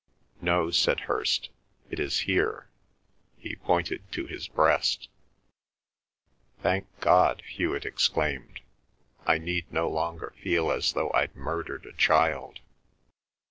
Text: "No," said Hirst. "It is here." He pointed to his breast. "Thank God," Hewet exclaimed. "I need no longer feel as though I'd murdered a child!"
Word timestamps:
"No," 0.41 0.71
said 0.71 1.01
Hirst. 1.01 1.49
"It 1.91 1.99
is 1.99 2.21
here." 2.21 2.67
He 3.37 3.55
pointed 3.55 4.11
to 4.13 4.25
his 4.25 4.47
breast. 4.47 5.09
"Thank 6.63 6.87
God," 7.01 7.43
Hewet 7.47 7.85
exclaimed. 7.85 8.61
"I 9.27 9.37
need 9.37 9.71
no 9.71 9.87
longer 9.87 10.33
feel 10.41 10.71
as 10.71 10.93
though 10.93 11.11
I'd 11.13 11.35
murdered 11.35 11.85
a 11.85 11.93
child!" 11.93 12.61